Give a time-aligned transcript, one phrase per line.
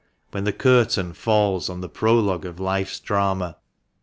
[0.31, 3.57] when the curtain falls on the prologue of life's drama.